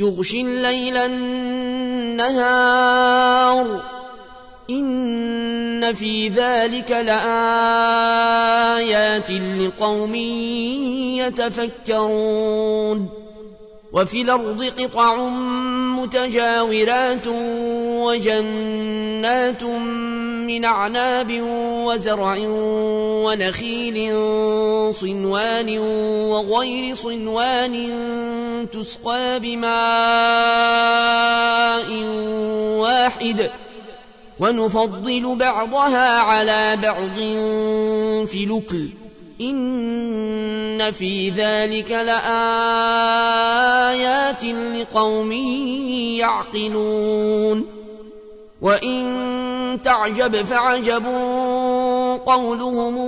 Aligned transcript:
يغشي 0.00 0.40
الليل 0.40 0.96
النهار. 0.96 2.30
إن 4.70 5.94
في 5.94 6.28
ذلك 6.28 6.90
لآيات 6.90 7.30
لقوم 9.30 10.14
يتفكرون. 11.88 13.19
وفي 13.92 14.22
الأرض 14.22 14.64
قطع 14.64 15.16
متجاورات 15.98 17.26
وجنات 18.06 19.64
من 20.46 20.64
أعناب 20.64 21.40
وزرع 21.86 22.36
ونخيل 23.26 23.96
صنوان 24.94 25.78
وغير 26.30 26.94
صنوان 26.94 27.74
تسقى 28.72 29.40
بماء 29.40 29.70
واحد 32.78 33.50
ونفضل 34.40 35.36
بعضها 35.36 36.18
على 36.18 36.76
بعض 36.82 37.16
في 38.26 38.46
لكل 38.46 38.99
إن 39.40 40.92
في 40.92 41.30
ذلك 41.30 41.90
لآيات 41.90 42.24
لقوم 44.44 45.32
يعقلون 46.22 47.66
وإن 48.60 49.78
تعجب 49.84 50.42
فعجب 50.42 51.06
قولهم 52.26 52.98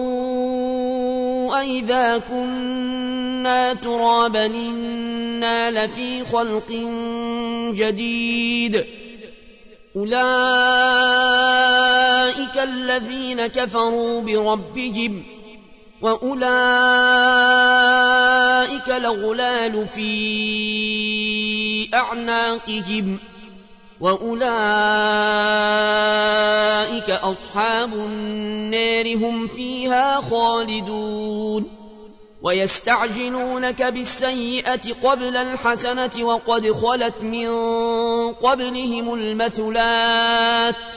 أئذا 1.53 2.19
كنا 2.19 3.75
ترابا 3.75 4.47
إنا 4.47 5.87
لفي 5.87 6.25
خلق 6.25 6.73
جديد 7.75 8.85
أولئك 9.97 10.23
الذين 12.63 13.47
كفروا 13.47 14.21
بربهم 14.21 15.23
واولئك 16.03 16.43
الاغلال 18.89 19.87
في 19.87 20.13
اعناقهم 21.95 23.19
واولئك 24.01 24.41
اصحاب 27.11 27.95
النار 27.95 29.17
هم 29.17 29.47
فيها 29.47 30.21
خالدون 30.21 31.83
ويستعجلونك 32.43 33.83
بالسيئه 33.83 34.95
قبل 35.05 35.37
الحسنه 35.37 36.25
وقد 36.25 36.73
خلت 36.73 37.23
من 37.23 37.49
قبلهم 38.33 39.15
المثلات 39.15 40.97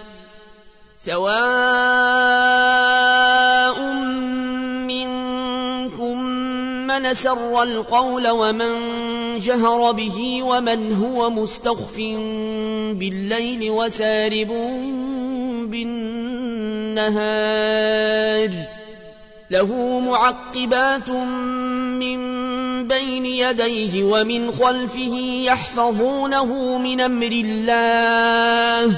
سواء 1.01 1.33
منكم 4.85 6.17
من 6.87 7.13
سر 7.13 7.63
القول 7.63 8.29
ومن 8.29 8.73
جهر 9.39 9.91
به 9.91 10.43
ومن 10.43 10.93
هو 10.93 11.29
مستخف 11.29 11.97
بالليل 13.01 13.71
وسارب 13.71 14.47
بالنهار 15.73 17.31
له 19.51 19.99
معقبات 19.99 21.09
من 21.09 22.21
بين 22.87 23.25
يديه 23.25 24.03
ومن 24.03 24.51
خلفه 24.51 25.15
يحفظونه 25.45 26.77
من 26.77 27.01
أمر 27.01 27.31
الله 27.31 28.97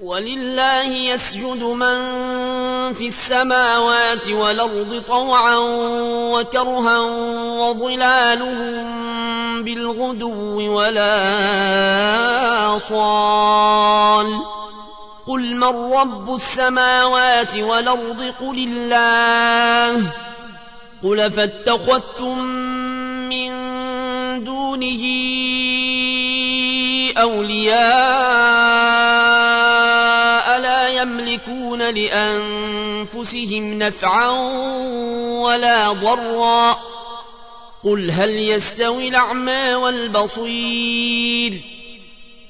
ولله 0.00 1.12
يسجد 1.12 1.62
من 1.62 1.98
في 2.92 3.06
السماوات 3.06 4.30
والأرض 4.30 5.02
طوعا 5.08 5.56
وكرها 6.32 6.98
وظلالهم 7.60 8.84
بالغدو 9.64 10.76
ولا 10.76 11.18
صال. 12.78 14.26
قل 15.28 15.54
من 15.56 15.92
رب 15.92 16.34
السماوات 16.34 17.56
والأرض؟ 17.56 18.34
قل 18.40 18.58
الله. 18.68 20.12
قل 21.04 21.32
فاتخذتم 21.32 22.38
من 23.28 23.50
دونه 24.44 25.02
أولياء 27.20 28.79
يملكون 31.20 31.94
لأنفسهم 31.94 33.78
نفعا 33.78 34.28
ولا 35.40 35.92
ضرا. 35.92 36.76
قل 37.84 38.10
هل 38.10 38.30
يستوي 38.30 39.08
الأعمى 39.08 39.74
والبصير؟ 39.74 41.60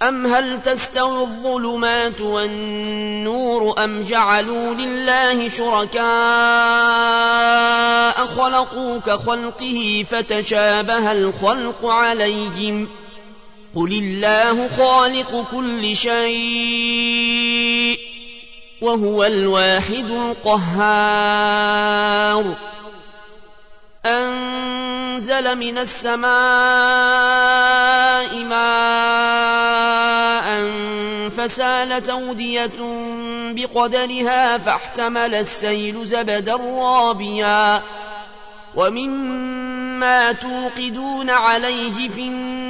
أم 0.02 0.26
هل 0.26 0.62
تستوي 0.62 1.20
الظلمات 1.20 2.20
والنور؟ 2.20 3.84
أم 3.84 4.00
جعلوا 4.00 4.74
لله 4.74 5.48
شركاء 5.48 6.00
خلقوا 8.26 8.98
كخلقه 8.98 10.04
فتشابه 10.10 11.12
الخلق 11.12 11.86
عليهم 11.86 12.86
ۖ. 12.86 12.88
قل 13.76 13.92
الله 13.92 14.68
خالق 14.68 15.46
كل 15.50 15.96
شيء. 15.96 17.89
وهو 18.82 19.24
الواحد 19.24 20.10
القهار. 20.44 21.64
أنزل 24.06 25.58
من 25.58 25.78
السماء 25.78 26.30
ماء 28.44 29.60
فسالت 31.28 32.08
أودية 32.08 32.70
بقدرها 33.52 34.58
فاحتمل 34.58 35.34
السيل 35.34 36.06
زبدا 36.06 36.56
رابيا. 36.56 37.82
ومما 38.76 40.32
توقدون 40.32 41.30
عليه 41.30 42.08
في 42.08 42.20
النار 42.20 42.69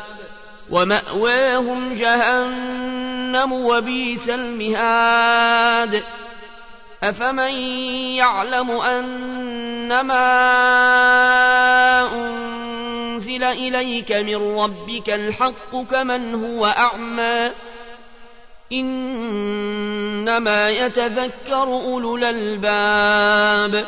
ومأواهم 0.71 1.93
جهنم 1.93 3.53
وبيس 3.53 4.29
المهاد. 4.29 6.03
أفمن 7.03 7.59
يعلم 8.15 8.71
أنما 8.71 10.21
أنزل 12.13 13.43
إليك 13.43 14.11
من 14.11 14.57
ربك 14.59 15.09
الحق 15.09 15.75
كمن 15.91 16.35
هو 16.35 16.65
أعمى؟ 16.65 17.51
إنما 18.71 20.69
يتذكر 20.69 21.63
أولو 21.63 22.17
الألباب. 22.17 23.87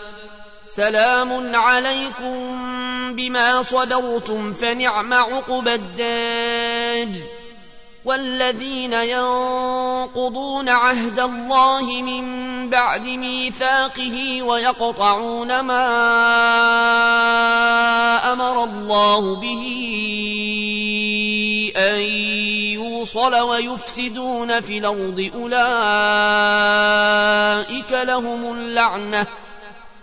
سلام 0.71 1.55
عليكم 1.55 2.35
بما 3.15 3.63
صبرتم 3.63 4.53
فنعم 4.53 5.13
عقبى 5.13 5.75
الدار 5.75 7.07
والذين 8.05 8.93
ينقضون 8.93 10.69
عهد 10.69 11.19
الله 11.19 12.01
من 12.01 12.25
بعد 12.69 13.01
ميثاقه 13.01 14.41
ويقطعون 14.41 15.59
ما 15.59 15.83
أمر 18.33 18.63
الله 18.63 19.41
به 19.41 19.63
أن 21.77 21.99
يوصل 22.79 23.35
ويفسدون 23.35 24.61
في 24.61 24.77
الأرض. 24.77 25.31
أولئك 25.35 25.61
لهم 27.91 28.51
اللعنة. 28.57 29.27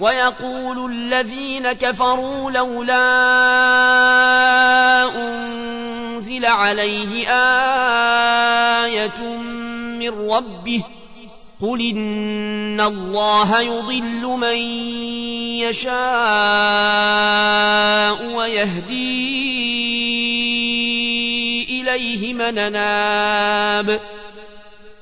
ويقول 0.00 0.92
الذين 0.92 1.72
كفروا 1.72 2.50
لولا 2.50 3.06
أنزل 5.16 6.46
عليه 6.46 7.28
آية 8.84 9.20
من 9.98 10.30
ربه 10.30 10.82
قل 11.62 11.80
إن 11.80 12.80
الله 12.80 13.60
يضل 13.60 14.22
من 14.26 14.56
يشاء 15.60 15.90
ويهدي 18.36 19.50
إليه 21.80 22.34
من 22.34 22.58
أناب 22.58 24.00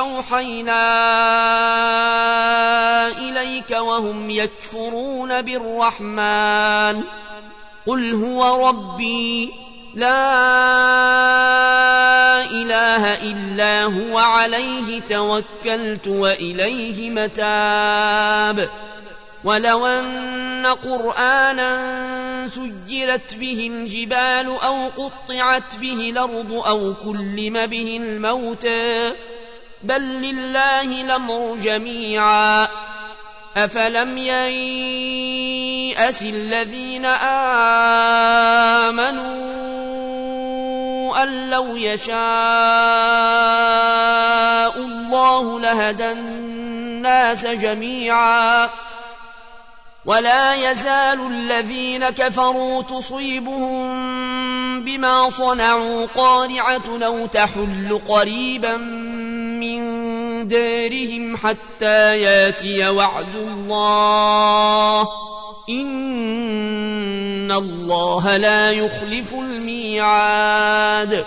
أوحينا 0.00 0.82
إليك 3.08 3.70
وهم 3.70 4.30
يكفرون 4.30 5.42
بالرحمن. 5.42 7.02
قل 7.86 8.14
هو 8.14 8.68
ربي 8.68 9.52
لا 9.94 10.30
إله 12.44 13.14
إلا 13.14 13.84
هو 13.84 14.18
عليه 14.18 15.00
توكلت 15.00 16.08
وإليه 16.08 17.10
متاب. 17.10 18.70
ولو 19.44 19.86
أن 19.86 20.66
قرآنا 20.66 21.70
سجرت 22.48 23.34
به 23.34 23.70
الجبال 23.72 24.46
أو 24.46 24.88
قطعت 24.88 25.76
به 25.76 26.10
الأرض 26.10 26.52
أو 26.52 26.94
كلم 26.94 27.66
به 27.66 27.98
الموتى 28.02 29.12
بل 29.82 30.02
لله 30.02 31.02
الأمر 31.02 31.56
جميعا. 31.56 32.68
أفلم 33.56 34.18
ييأس 34.18 36.22
الذين 36.22 37.04
آمنوا 37.04 37.30
أن 41.22 41.50
لو 41.50 41.76
يشاء 41.76 42.16
الله 44.76 45.60
لهدى 45.60 46.12
الناس 46.12 47.46
جميعا. 47.46 48.68
ولا 50.06 50.54
يزال 50.54 51.26
الذين 51.26 52.10
كفروا 52.10 52.82
تصيبهم 52.82 53.84
بما 54.84 55.30
صنعوا 55.30 56.06
قارعة 56.06 56.98
لو 57.00 57.26
تحل 57.26 58.00
قريبا 58.08 58.76
من 58.76 59.80
دارهم 60.48 61.36
حتى 61.36 62.20
ياتي 62.20 62.88
وعد 62.88 63.34
الله. 63.34 65.08
إن 65.68 67.52
الله 67.52 68.36
لا 68.36 68.70
يخلف 68.72 69.34
الميعاد. 69.34 71.26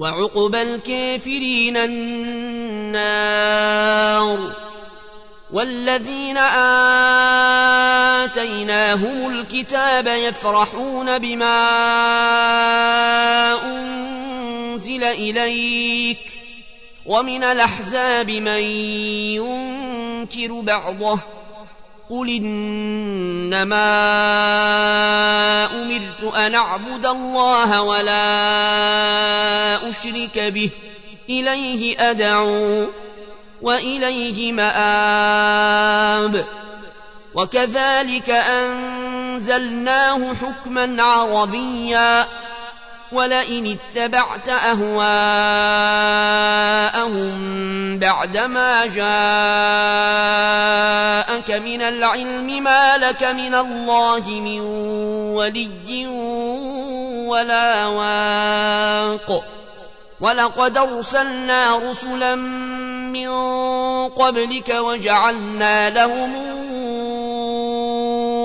وعقبى 0.00 0.62
الكافرين 0.62 1.76
النار 1.76 3.10
والذين 5.52 6.36
آتيناهم 8.24 9.30
الكتاب 9.30 10.06
يفرحون 10.06 11.18
بما 11.18 11.68
أنزل 13.62 15.04
إليك 15.04 16.38
ومن 17.06 17.44
الأحزاب 17.44 18.30
من 18.30 18.62
ينكر 19.36 20.60
بعضه 20.60 21.20
قل 22.10 22.28
إنما 22.28 23.90
أمرت 25.82 26.34
أن 26.34 26.54
أعبد 26.54 27.06
الله 27.06 27.82
ولا 27.82 28.28
أشرك 29.88 30.38
به 30.38 30.70
إليه 31.28 32.10
أدعو 32.10 32.88
وإليه 33.62 34.52
مآب 34.52 36.44
وكذلك 37.34 38.30
أنزلناه 38.30 40.34
حكما 40.34 41.02
عربيا 41.02 42.26
ولئن 43.12 43.66
اتبعت 43.78 44.48
أهواءهم 44.48 45.00
بعدما 47.98 48.86
جاءك 48.86 49.00
من 51.50 51.82
العلم 51.82 52.62
ما 52.62 52.98
لك 52.98 53.24
من 53.24 53.54
الله 53.54 54.30
من 54.30 54.60
ولي 55.34 56.06
ولا 57.26 57.86
واق. 57.86 59.44
ولقد 60.20 60.78
أرسلنا 60.78 61.76
رسلا 61.90 62.34
من 62.34 63.28
قبلك 64.08 64.68
وجعلنا 64.68 65.90
لهم 65.90 66.34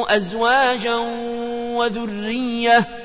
أزواجا 0.10 0.96
وذرية 1.76 3.05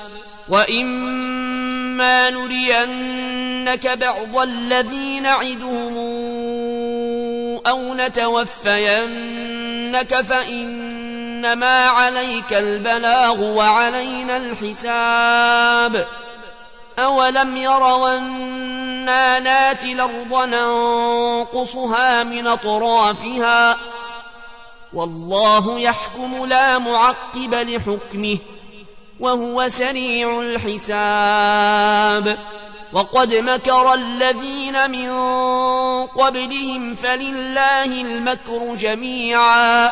واما 0.51 2.29
نرينك 2.29 3.87
بعض 3.87 4.37
الذي 4.37 5.19
نعدهم 5.19 5.97
أو 7.67 7.93
نتوفينك 7.93 8.61
فان 10.21 10.91
إنما 11.41 11.85
عليك 11.85 12.53
البلاغ 12.53 13.43
وعلينا 13.43 14.37
الحساب 14.37 16.07
أولم 16.99 17.57
يروا 17.57 18.17
أنا 18.17 19.39
ناتي 19.39 19.93
الأرض 19.93 20.47
ننقصها 20.47 22.23
من 22.23 22.47
أطرافها 22.47 23.77
والله 24.93 25.79
يحكم 25.79 26.45
لا 26.45 26.77
معقب 26.77 27.53
لحكمه 27.53 28.37
وهو 29.21 29.69
سريع 29.69 30.41
الحساب. 30.41 32.37
وقد 32.93 33.33
مكر 33.33 33.93
الذين 33.93 34.91
من 34.91 35.09
قبلهم 36.07 36.93
فلله 36.93 37.85
المكر 37.85 38.75
جميعا. 38.75 39.91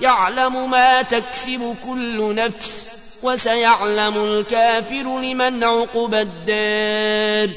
يعلم 0.00 0.70
ما 0.70 1.02
تكسب 1.02 1.76
كل 1.86 2.34
نفس 2.34 2.90
وسيعلم 3.22 4.16
الكافر 4.16 5.20
لمن 5.20 5.64
عقب 5.64 6.14
الدار. 6.14 7.54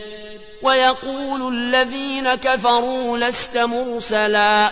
ويقول 0.62 1.54
الذين 1.54 2.36
كفروا 2.36 3.18
لست 3.18 3.58
مرسلا. 3.58 4.72